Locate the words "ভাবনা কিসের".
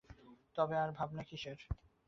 0.91-1.59